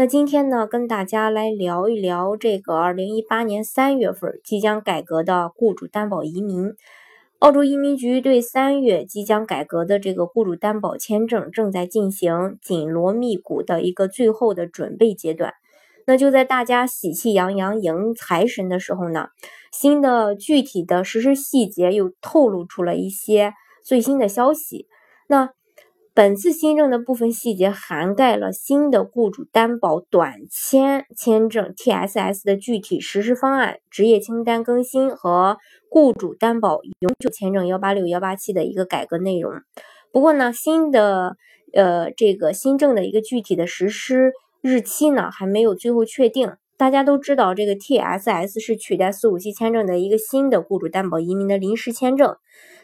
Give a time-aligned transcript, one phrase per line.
[0.00, 6.72] 那今天呢，跟大家来聊一聊这个二零一八年三月份即将改革的雇主担保移民。
[7.40, 15.52] 澳洲移民局对三月即将改革的这个雇主担保签证正在进行紧锣密鼓的一个最后的准备阶段。
[16.06, 19.26] 那就在大家喜气洋洋迎财神的时候呢，
[19.70, 23.52] 新的具体的实施细节又透露出了一些
[23.84, 24.86] 最新的消息。
[25.28, 25.50] 那
[26.12, 39.52] 本次新政的部分细节涵盖了新的雇主担保短签签证 （TSS） 的具体实施方案、职业清单更新和雇主担保永久签证（幺八六、幺八七）的一个改革内容。
[40.12, 41.36] 不过呢，新的
[41.72, 46.54] 呃这个新政的一个具体的实施日期呢还没有最后确定。
[46.76, 52.34] 大家都知道，这个 TSS 是取代四五七签证的一个新的雇主担保移民的临时签证，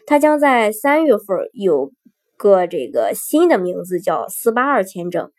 [0.05, 1.91] 它将在三月份有。
[2.37, 5.31] 个这个新的名字叫四八二签证，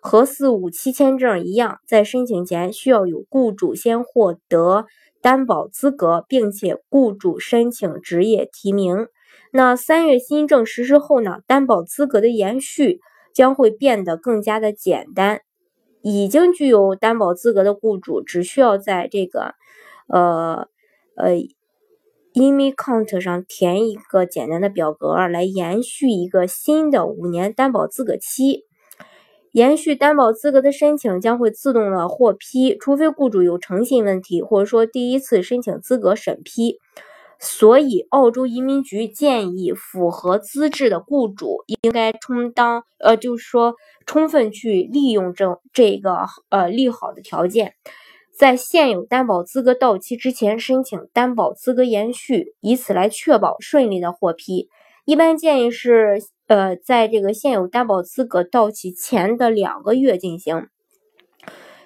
[0.00, 4.86] 和四五七签证一样，在申请前需要有雇主先获得
[5.20, 9.06] 担保资格，并且雇主申请职业提名。
[9.52, 13.00] 那三月新政实施后呢，担保资格的延续
[13.34, 15.42] 将会变得更加的简单。
[16.02, 19.54] 已经具有担保资格的雇主只需要在这个
[20.08, 20.68] 呃
[21.16, 21.36] 呃。
[22.38, 28.66] E m i Count 上填一个简单的表格，来延续一个新的五年担保资格期。
[29.52, 36.76] 延续担保资格的申请将会自动的获批，除非雇主有诚信问题，或者说第一次申请资格审批。
[37.38, 47.72] 所以，澳洲移民局建议符合资质的雇主应该充当呃，就是说充分去利用这这个呃利好的条件。
[48.38, 54.68] 在现有担保资格到期之前申请担保资格延续，以此来确保顺利的获批。
[55.06, 60.68] 一般建议是，呃，在这个现有担保资格到期前的两个月进行。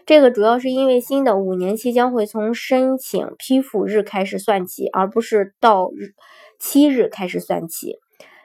[0.05, 6.15] 这个主要是因为新的五年期将会从申请批复日开始算起，而不是到日
[6.59, 7.99] 七日开始算起。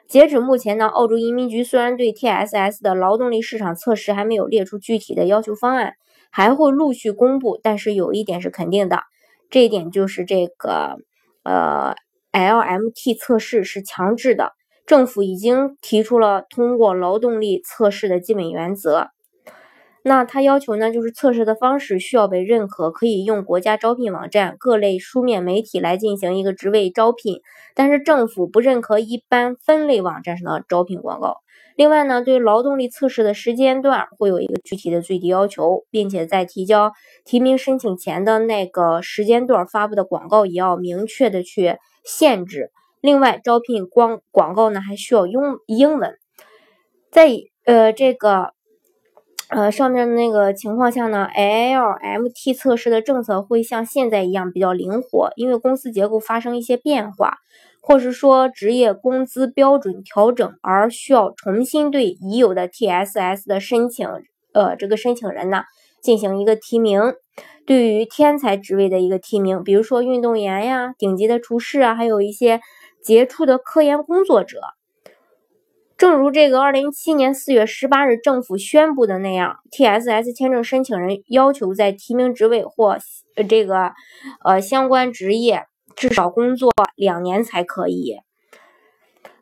[0.06, 5.94] 截止目前呢，澳洲移民局虽然对 TSS 的劳动力市场测试还没有列出具体的要求方案。
[6.36, 9.00] 还会陆续公布，但是有一点是肯定的，
[9.48, 10.98] 这一点就是这个
[11.44, 11.94] 呃
[12.30, 14.52] LMT 测试是强制的，
[14.84, 19.08] 政府已经提出了通过劳动力测试的基本原则。
[20.02, 27.40] 那他要求呢，就是测试的方式需要被认可，可以用国家招聘网站、各类书面媒体来进行一个职位招聘，
[27.74, 31.38] 但是政府不认可一般分类网站上的招聘广告。
[31.76, 36.92] 另外呢，对劳动力测试的时间段会有一个具体的最低要求，并且在提交
[37.24, 42.70] 提名申请前的那个时间段发布的广告也要明确的去限制。
[43.02, 46.16] 另外，招聘光广告呢还需要用英文。
[47.10, 47.30] 在
[47.64, 48.52] 呃这个
[49.48, 57.36] 呃上面的那个情况下呢，LMT 测试的政策会像现在一样比较灵活，因为公司结构发生一些变化。
[57.88, 64.08] 或是说职业工资标准调整而需要重新对已有的 TSS 的申请，
[64.52, 65.62] 呃，这个申请人呢
[66.02, 67.14] 进行一个提名。
[67.64, 72.60] 对于天才职位的一个提名，比如说运动员呀、顶级的厨师啊，还有一些
[73.04, 74.60] 杰出的科研工作者。
[75.96, 82.98] 正如这个二零一七年四月十八日政府宣布的那样，TSS 签证申请人要求在提名职位或
[83.36, 83.92] 呃这个
[84.44, 85.66] 呃相关职业。
[85.96, 88.18] 至少工作两年才可以。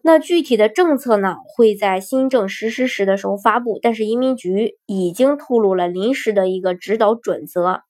[0.07, 3.79] 那具体的政策呢，会在新政实施时的时候发布。
[3.83, 7.81] 但是移民局已经透露了临时的一个指导准则，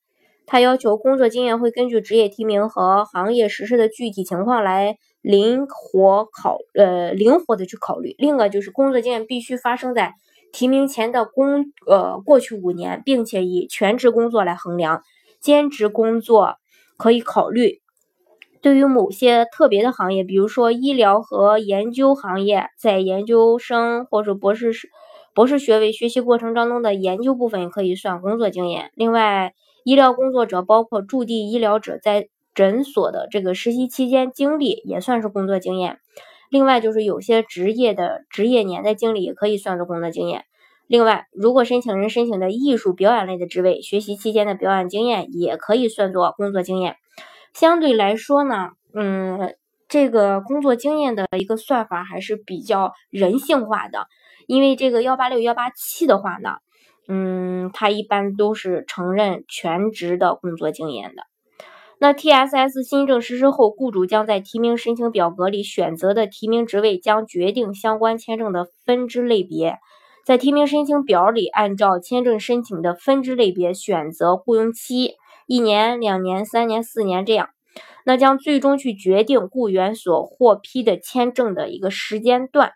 [0.45, 8.15] 他要求工作经验会根据职业提名和行业实施的具体情况来灵活考，呃，灵活的去考虑。
[8.17, 10.13] 另一个就是工作经验必须发生在
[10.53, 15.03] 提名前的工，呃，过去五年，并且以全职工作来衡量，
[15.41, 16.55] 兼职工作
[16.97, 17.81] 可以考虑。
[18.65, 24.71] 对于某些特别的行业，比如说医疗和研究行业，在研究生或者博士
[25.35, 28.89] 博士学位学习过程当中的研究部分可以算工作经验。
[28.95, 29.53] 另外，
[29.83, 35.99] 医疗工作者包括驻地医疗者在诊所的这个实习期间经历也算是工作经验。
[36.49, 40.45] 另外，就是有些职业的职业年的经历也可以算作工作经验。
[40.87, 46.95] 另外，如果申请人申请的艺术表演类的职位，学习期间的表演经验也可以算作工作经验。
[47.55, 49.55] 相对来说呢，嗯，
[49.87, 54.07] 这个工作经验的一个算法还是比较人性化的，
[54.45, 56.57] 因为这个幺八六幺八七的话呢，
[57.07, 61.23] 嗯，它一般都是承认全职的工作经验的。
[61.97, 69.77] 那 TSS 新政实施后，雇主将在提名申请表格里选择的提名职位将决定相关签证的分支类别。
[70.25, 75.13] 在提名申请表里，按照签证申请的分支类别选择雇佣期，
[75.45, 77.49] 一年、两年、三年、四年这样，
[78.05, 82.73] 那将最终去决定雇员所获批的签证的一个时间段。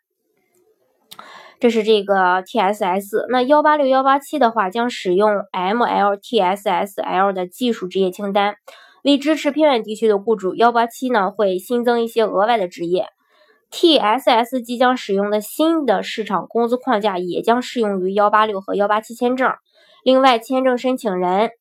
[1.60, 3.26] 这是这个 TSS。
[3.30, 8.56] 那幺八六幺八七的话，将使用 MLTSSL 的技术职业清单。
[9.04, 13.08] 为支持偏远地区的雇主，幺八七呢会新增一些额外的职业。
[13.72, 19.52] TSS 即将使用的新的市场工资框架也将适用于幺八六和幺八七签证。
[20.04, 21.52] 另外，签证申请人，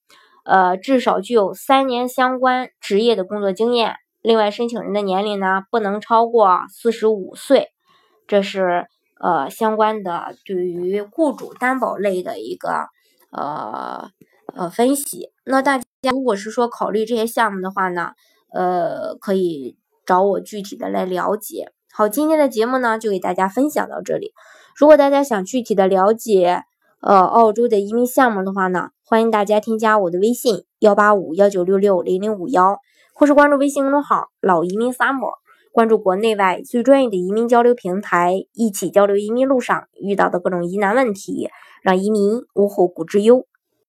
[0.48, 3.96] 呃，至少具有三年相关职业的工作经验。
[4.22, 7.68] 另外，申请人的年龄呢，不能超过四十五岁。
[8.26, 8.86] 这是
[9.20, 12.86] 呃相关的对于雇主担保类的一个
[13.30, 14.10] 呃
[14.54, 15.30] 呃分析。
[15.44, 18.12] 那大家如果是说考虑这些项目的话呢，
[18.52, 21.72] 呃，可以找我具体的来了解。
[21.92, 24.32] 好，今天的节目呢就给大家分享到这里。
[24.76, 26.62] 如果大家想具体的了解
[27.00, 32.78] 呃澳洲的移民项目的话呢，欢迎大家添加我的微信幺八五幺九六六零零五幺，
[33.14, 35.32] 或是关注微信公众号老移民 summer，
[35.72, 41.48] 关注国内外最专业的移民交流平台，一起交流移民路上遇到的各种疑难问题，
[41.82, 43.46] 让移民无后顾之忧。